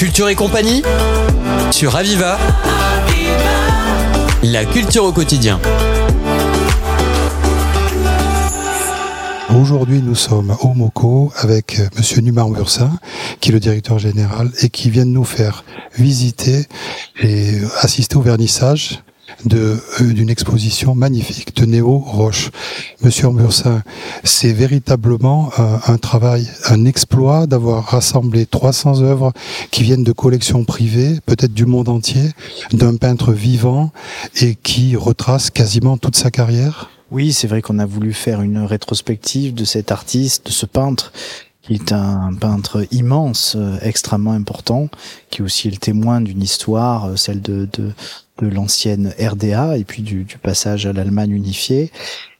[0.00, 0.82] Culture et compagnie
[1.70, 2.38] sur Aviva.
[4.42, 5.60] La culture au quotidien.
[9.54, 12.90] Aujourd'hui, nous sommes au MOCO avec Monsieur Numan Bursin,
[13.40, 15.64] qui est le directeur général et qui vient nous faire
[15.98, 16.64] visiter
[17.20, 19.02] et assister au vernissage
[19.44, 22.50] d'une exposition magnifique de Néo Roche.
[23.02, 23.82] Monsieur Ambursin,
[24.24, 29.32] c'est véritablement un, un, travail, un exploit d'avoir rassemblé 300 œuvres
[29.70, 32.30] qui viennent de collections privées, peut-être du monde entier,
[32.72, 33.92] d'un peintre vivant
[34.40, 36.90] et qui retrace quasiment toute sa carrière.
[37.10, 41.12] Oui, c'est vrai qu'on a voulu faire une rétrospective de cet artiste, de ce peintre
[41.62, 44.88] qui est un peintre immense, euh, extrêmement important,
[45.30, 47.92] qui est aussi le témoin d'une histoire, euh, celle de, de,
[48.40, 51.90] de l'ancienne RDA et puis du, du passage à l'Allemagne unifiée.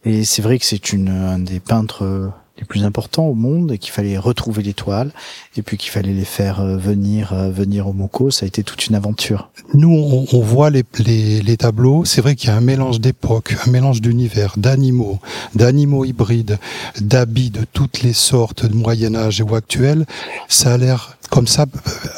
[0.04, 3.78] Et c'est vrai que c'est une un des peintres les plus importants au monde et
[3.78, 5.10] qu'il fallait retrouver l'étoile
[5.56, 8.62] et puis qu'il fallait les faire euh, venir euh, venir au Moko, ça a été
[8.62, 9.50] toute une aventure.
[9.74, 13.00] Nous, on, on voit les, les, les tableaux, c'est vrai qu'il y a un mélange
[13.00, 15.18] d'époques, un mélange d'univers, d'animaux,
[15.54, 16.58] d'animaux hybrides,
[17.00, 20.06] d'habits de toutes les sortes de Moyen Âge ou actuels.
[20.48, 21.66] Ça a l'air comme ça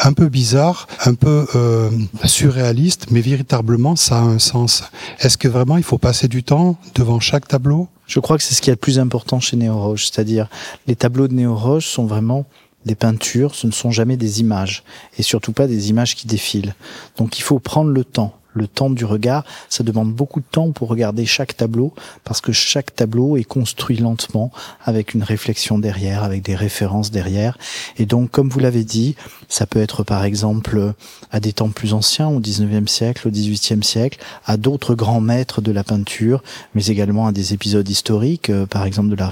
[0.02, 1.91] un peu bizarre, un peu euh,
[2.24, 4.84] surréaliste, mais véritablement ça a un sens.
[5.20, 7.88] Est-ce que vraiment il faut passer du temps devant chaque tableau?
[8.06, 10.48] Je crois que c'est ce qui est le plus important chez Néo Roche, c'est-à-dire
[10.86, 12.46] les tableaux de Néo Roche sont vraiment
[12.84, 14.83] des peintures, ce ne sont jamais des images,
[15.16, 16.74] et surtout pas des images qui défilent.
[17.16, 20.70] Donc il faut prendre le temps le temps du regard, ça demande beaucoup de temps
[20.72, 21.92] pour regarder chaque tableau,
[22.25, 24.50] parce que chaque tableau est construit lentement,
[24.84, 27.58] avec une réflexion derrière, avec des références derrière.
[27.98, 29.17] Et donc, comme vous l'avez dit,
[29.48, 30.95] ça peut être par exemple
[31.30, 35.61] à des temps plus anciens, au 19e siècle, au 18e siècle, à d'autres grands maîtres
[35.61, 36.42] de la peinture,
[36.75, 39.30] mais également à des épisodes historiques, euh, par exemple de la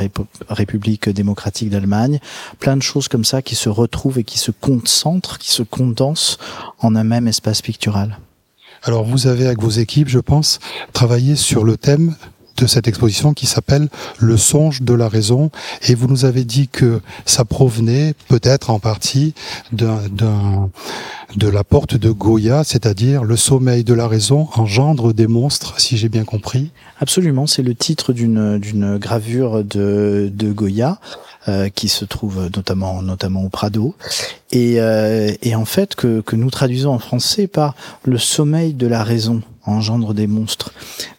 [0.48, 2.20] République démocratique d'Allemagne,
[2.58, 6.38] plein de choses comme ça qui se retrouvent et qui se concentrent, qui se condensent
[6.80, 8.18] en un même espace pictural.
[8.82, 10.58] Alors vous avez avec vos équipes, je pense,
[10.92, 12.14] travaillé sur le thème
[12.60, 13.88] de cette exposition qui s'appelle
[14.18, 15.50] Le songe de la raison
[15.88, 19.34] et vous nous avez dit que ça provenait peut-être en partie
[19.72, 20.00] d'un,
[21.36, 25.96] de la porte de Goya, c'est-à-dire le sommeil de la raison engendre des monstres, si
[25.96, 26.70] j'ai bien compris.
[27.00, 30.98] Absolument, c'est le titre d'une, gravure de, de Goya.
[31.48, 33.94] Euh, qui se trouve notamment notamment au Prado
[34.52, 38.86] et, euh, et en fait que, que nous traduisons en français par le sommeil de
[38.86, 40.72] la raison engendre des monstres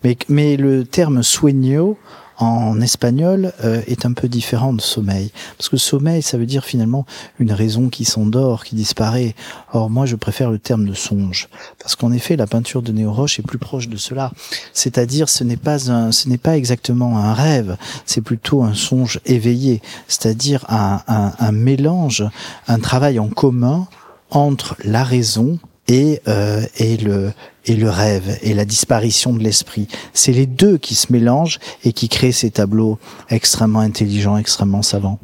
[0.03, 1.97] mais mais le terme sueño
[2.41, 5.31] en espagnol euh, est un peu différent de sommeil.
[5.57, 7.05] Parce que sommeil, ça veut dire finalement
[7.39, 9.35] une raison qui s'endort, qui disparaît.
[9.73, 11.49] Or, moi, je préfère le terme de songe.
[11.79, 14.31] Parce qu'en effet, la peinture de Néo Roche est plus proche de cela.
[14.73, 19.19] C'est-à-dire, ce n'est pas un, ce n'est pas exactement un rêve, c'est plutôt un songe
[19.25, 19.81] éveillé.
[20.07, 22.25] C'est-à-dire un, un, un mélange,
[22.67, 23.87] un travail en commun
[24.31, 27.33] entre la raison et, euh, et, le,
[27.65, 29.87] et le rêve et la disparition de l'esprit.
[30.13, 32.99] C'est les deux qui se mélangent et qui créent ces tableaux
[33.29, 35.19] extrêmement intelligents, extrêmement savants.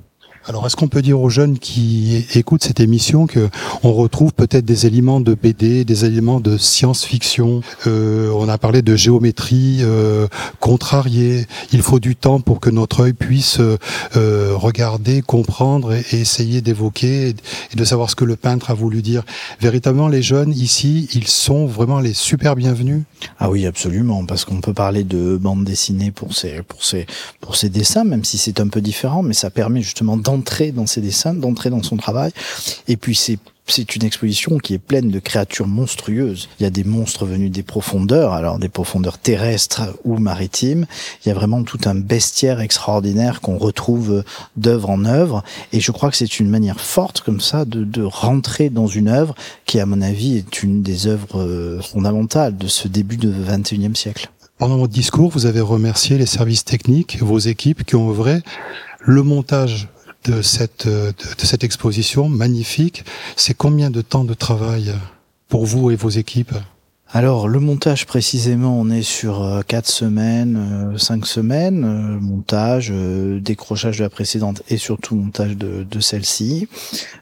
[0.49, 3.49] Alors, est-ce qu'on peut dire aux jeunes qui écoutent cette émission que
[3.83, 7.61] on retrouve peut-être des éléments de BD, des éléments de science-fiction?
[7.85, 10.29] Euh, On a parlé de géométrie euh,
[10.61, 11.47] contrariée.
[11.73, 16.61] Il faut du temps pour que notre œil puisse euh, regarder, comprendre et, et essayer
[16.61, 17.35] d'évoquer
[17.73, 19.23] et de savoir ce que le peintre a voulu dire.
[19.59, 23.03] Véritablement, les jeunes ici, ils sont vraiment les super bienvenus.
[23.37, 27.05] Ah oui, absolument, parce qu'on peut parler de bande dessinée pour ces pour ces
[27.41, 30.85] pour ces dessins, même si c'est un peu différent, mais ça permet justement d'entrer dans
[30.85, 32.31] ses dessins, d'entrer dans son travail.
[32.87, 33.39] Et puis c'est
[33.69, 36.47] c'est une exposition qui est pleine de créatures monstrueuses.
[36.57, 40.85] Il y a des monstres venus des profondeurs, alors des profondeurs terrestres ou maritimes.
[41.25, 44.23] Il y a vraiment tout un bestiaire extraordinaire qu'on retrouve
[44.55, 45.43] d'œuvre en œuvre.
[45.73, 49.09] Et je crois que c'est une manière forte comme ça de, de rentrer dans une
[49.09, 53.29] œuvre qui, à mon avis, est une des œuvres euh, fondamentales de ce début de
[53.29, 54.29] 21e siècle.
[54.57, 58.39] Pendant votre discours, vous avez remercié les services techniques, vos équipes qui ont œuvré.
[59.01, 59.87] Le montage
[60.25, 63.03] de cette, de, de cette exposition magnifique.
[63.35, 64.93] C'est combien de temps de travail
[65.47, 66.53] pour vous et vos équipes?
[67.13, 70.57] Alors le montage précisément, on est sur euh, quatre semaines,
[70.93, 76.67] euh, cinq semaines, euh, montage, décrochage de la précédente et surtout montage de, celle-ci.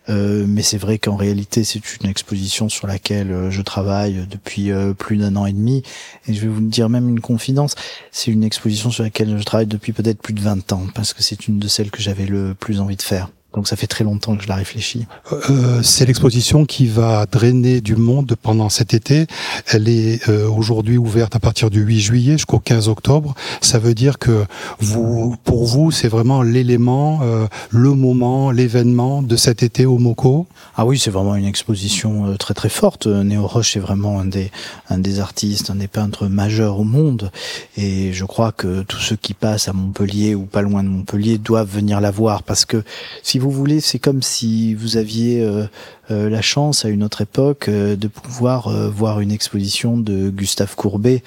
[0.08, 5.36] mais c'est vrai qu'en réalité c'est une exposition sur laquelle je travaille depuis plus d'un
[5.36, 5.84] an et demi.
[6.28, 7.76] Et je vais vous dire même une confidence,
[8.12, 11.24] c'est une exposition sur laquelle je travaille depuis peut-être plus de 20 ans parce que
[11.24, 14.04] c'est une de celles que j'avais le plus envie de faire Donc ça fait très
[14.04, 15.08] longtemps que je la réfléchis.
[15.32, 19.28] Euh, c'est l'exposition qui va drainer du monde pendant cet été.
[19.68, 23.34] Elle est euh, aujourd'hui ouverte à partir du 8 juillet jusqu'au 15 octobre.
[23.62, 24.46] Ça veut dire que
[24.80, 30.48] vous, pour vous, c'est vraiment l'élément, euh, le moment, l'événement de cet été au MOCO.
[30.76, 33.08] Ah oui, c'est vraiment une exposition très très forte.
[33.08, 34.52] Néo Roche est vraiment un des,
[34.90, 37.32] un des artistes, un des peintres majeurs au monde.
[37.78, 41.38] Et je crois que tous ceux qui passent à Montpellier ou pas loin de Montpellier
[41.38, 42.84] doivent venir la voir parce que
[43.24, 45.66] si vous voulez, c'est comme si vous aviez euh,
[46.12, 50.30] euh, la chance à une autre époque euh, de pouvoir euh, voir une exposition de
[50.30, 51.24] Gustave Courbet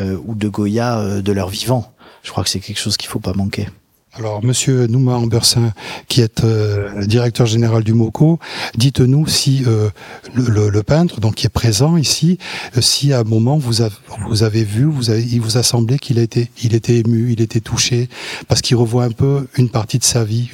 [0.00, 1.92] ou de Goya de leur vivant.
[2.22, 3.68] Je crois que c'est quelque chose qu'il faut pas manquer.
[4.14, 5.72] Alors, Monsieur Nouma Ambersin,
[6.08, 8.38] qui est euh, directeur général du MOCO,
[8.74, 9.90] dites-nous si euh,
[10.34, 12.38] le, peintre, donc qui est présent ici,
[12.76, 13.94] euh, si à un moment vous avez,
[14.28, 17.32] vous avez vu, vous avez, il vous a semblé qu'il a été, il était ému,
[17.32, 18.08] il était touché,
[18.48, 20.50] parce qu'il revoit un peu une partie de sa vie,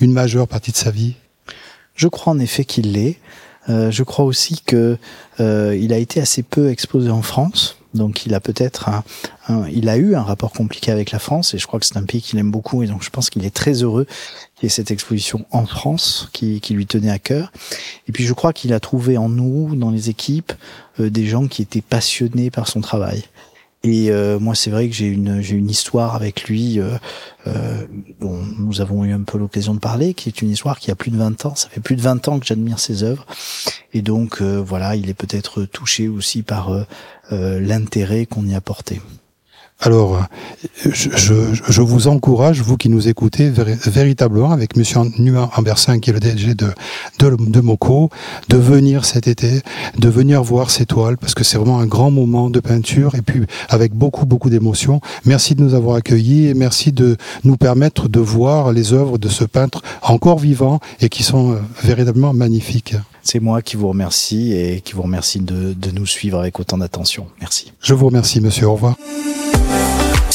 [0.00, 1.14] une, majeure partie de sa vie?
[1.94, 3.18] Je crois en effet qu'il l'est.
[3.70, 4.98] Euh, je crois aussi que
[5.38, 9.04] il a été assez peu exposé en France, donc il a peut-être un,
[9.48, 11.96] un- il a eu un rapport compliqué avec la France et je crois que c'est
[11.96, 14.06] un pays qu'il aime beaucoup et donc je pense qu'il est très heureux
[14.56, 17.50] qu'il y ait cette exposition en France qui, qui lui tenait à cœur.
[18.08, 20.52] Et puis je crois qu'il a trouvé en nous, dans les équipes,
[21.00, 23.24] euh, des gens qui étaient passionnés par son travail.
[23.82, 26.98] Et euh, moi, c'est vrai que j'ai une j'ai une histoire avec lui euh,
[27.46, 27.86] euh,
[28.20, 30.94] dont nous avons eu un peu l'occasion de parler, qui est une histoire qui a
[30.94, 31.54] plus de 20 ans.
[31.54, 33.26] Ça fait plus de 20 ans que j'admire ses œuvres.
[33.94, 36.70] Et donc, voilà, il est peut-être touché aussi par
[37.30, 39.00] l'intérêt qu'on y a porté.
[39.82, 40.20] Alors,
[40.84, 41.34] je, je,
[41.66, 46.12] je vous encourage, vous qui nous écoutez, véri- véritablement, avec Monsieur Nuan Ambersin, qui est
[46.12, 46.66] le DG de,
[47.18, 48.10] de, de MOCO,
[48.50, 49.62] de venir cet été,
[49.98, 53.22] de venir voir ces toiles, parce que c'est vraiment un grand moment de peinture, et
[53.22, 53.40] puis
[53.70, 55.00] avec beaucoup, beaucoup d'émotion.
[55.24, 59.28] Merci de nous avoir accueillis, et merci de nous permettre de voir les œuvres de
[59.30, 62.96] ce peintre encore vivant, et qui sont euh, véritablement magnifiques.
[63.22, 66.76] C'est moi qui vous remercie et qui vous remercie de, de nous suivre avec autant
[66.78, 67.26] d'attention.
[67.40, 67.72] Merci.
[67.80, 68.66] Je vous remercie, monsieur.
[68.68, 68.96] Au revoir.